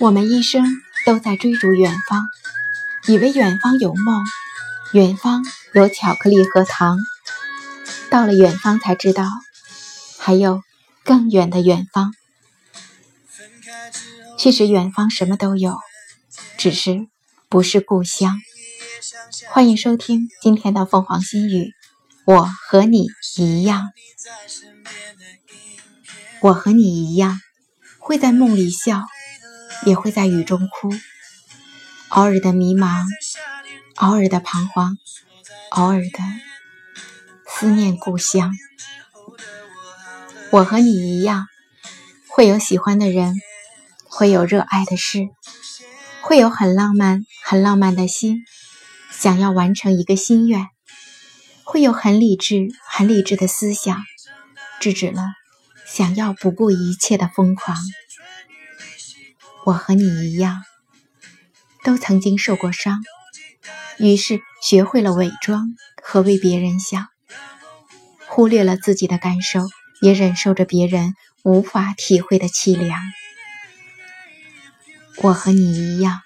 [0.00, 0.64] 我们一生
[1.04, 2.24] 都在追逐远方，
[3.08, 4.24] 以为远方有梦，
[4.92, 6.98] 远方有巧克力和糖。
[8.08, 9.28] 到了远方才知道，
[10.16, 10.62] 还有
[11.02, 12.14] 更远的远方。
[14.38, 15.76] 其实远方什么都有，
[16.56, 17.08] 只是
[17.48, 18.40] 不是故乡。
[19.48, 21.72] 欢迎收听今天的凤凰心语，
[22.24, 23.90] 我和你一样，
[26.40, 27.40] 我和你一样，
[27.98, 29.02] 会在梦里笑。
[29.88, 30.90] 也会在雨中哭，
[32.10, 33.06] 偶尔的迷茫，
[33.96, 34.98] 偶尔的彷徨，
[35.70, 36.18] 偶尔的
[37.46, 38.52] 思念故乡。
[40.50, 41.46] 我和你一样，
[42.26, 43.34] 会有喜欢的人，
[44.04, 45.30] 会有热爱的事，
[46.20, 48.44] 会有很浪漫、很浪漫的心，
[49.10, 50.66] 想要完成一个心愿，
[51.64, 54.04] 会有很理智、很理智的思想，
[54.80, 55.22] 制止了
[55.86, 57.74] 想要不顾一切的疯狂。
[59.68, 60.64] 我和你一样，
[61.84, 63.04] 都曾经受过伤，
[63.98, 67.08] 于是学会了伪装和为别人想，
[68.26, 69.68] 忽略了自己的感受，
[70.00, 72.98] 也忍受着别人无法体会的凄凉。
[75.18, 76.22] 我和你一样，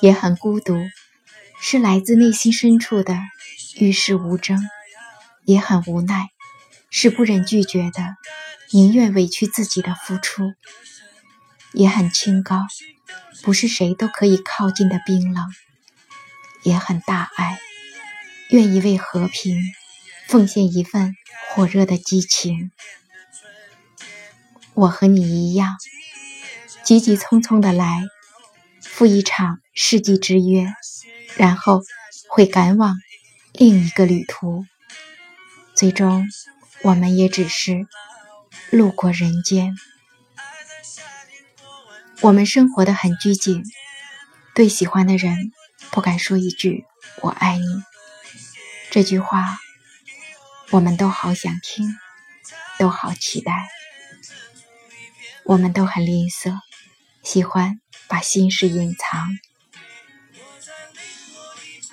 [0.00, 0.78] 也很孤独，
[1.60, 3.18] 是来自内心深处的
[3.76, 4.60] 与世无争，
[5.44, 6.28] 也很无奈，
[6.90, 8.14] 是不忍拒绝的，
[8.70, 10.52] 宁愿委屈自己的付出。
[11.76, 12.66] 也很清高，
[13.42, 15.44] 不是谁都可以靠近的冰冷；
[16.62, 17.58] 也很大爱，
[18.48, 19.60] 愿意为和平
[20.26, 21.14] 奉献一份
[21.50, 22.70] 火热的激情。
[24.72, 25.76] 我和你一样，
[26.82, 28.04] 急急匆匆的来，
[28.80, 30.72] 赴一场世纪之约，
[31.36, 31.82] 然后
[32.30, 32.96] 会赶往
[33.52, 34.64] 另一个旅途。
[35.74, 36.26] 最终，
[36.80, 37.86] 我们也只是
[38.70, 39.76] 路过人间。
[42.22, 43.62] 我们生活的很拘谨，
[44.54, 45.52] 对喜欢的人
[45.90, 46.84] 不敢说一句
[47.22, 47.64] “我爱你”
[48.90, 49.58] 这句话，
[50.70, 51.94] 我们都好想听，
[52.78, 53.68] 都好期待。
[55.44, 56.58] 我们都很吝啬，
[57.22, 59.28] 喜欢把心事隐藏。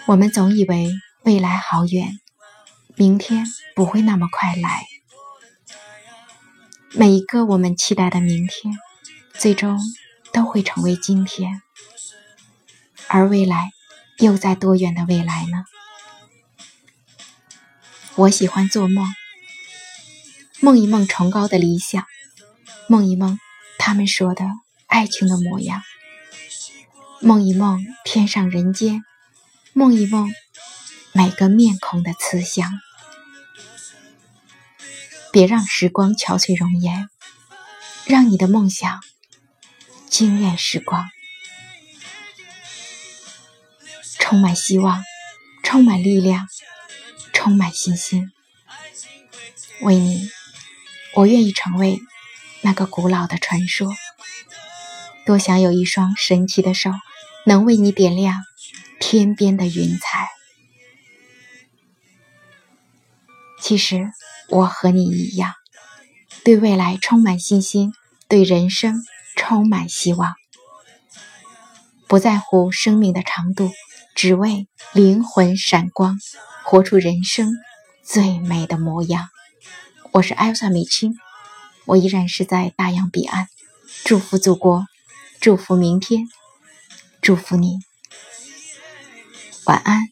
[0.06, 0.90] 我们总以为
[1.24, 2.18] 未来好远，
[2.96, 3.46] 明天
[3.76, 4.86] 不会那么快来。
[6.94, 8.74] 每一个我们期待的明天，
[9.38, 9.78] 最终。
[10.34, 11.62] 都会成为今天，
[13.08, 13.70] 而未来
[14.18, 15.64] 又在多远的未来呢？
[18.16, 19.08] 我喜欢做梦，
[20.60, 22.06] 梦一梦崇高的理想，
[22.88, 23.40] 梦一梦
[23.78, 24.46] 他们说的
[24.88, 25.82] 爱情的模样，
[27.22, 29.04] 梦一梦天上人间，
[29.74, 30.32] 梦一梦
[31.12, 32.72] 每个面孔的慈祥。
[35.32, 37.10] 别让时光憔悴容颜，
[38.06, 39.02] 让你的梦想。
[40.14, 41.10] 惊艳时光，
[44.20, 45.04] 充满希望，
[45.64, 46.48] 充满力量，
[47.34, 48.32] 充满信心。
[49.82, 50.30] 为你，
[51.16, 52.00] 我愿意成为
[52.62, 53.92] 那个古老的传说。
[55.26, 56.92] 多想有一双神奇的手，
[57.48, 58.40] 能为你点亮
[59.00, 60.30] 天边的云彩。
[63.60, 64.12] 其实，
[64.50, 65.56] 我和你一样，
[66.46, 67.92] 对未来充满信心，
[68.28, 69.04] 对人生。
[69.46, 70.36] 充满希望，
[72.08, 73.74] 不在乎生命的长度，
[74.16, 76.18] 只为灵魂闪光，
[76.64, 77.52] 活出人生
[78.06, 79.28] 最美的模样。
[80.14, 81.16] 我是艾萨米青，
[81.84, 83.48] 我依然是在大洋彼岸，
[84.06, 84.86] 祝福祖国，
[85.42, 86.22] 祝福明天，
[87.22, 87.80] 祝福你，
[89.66, 90.04] 晚安。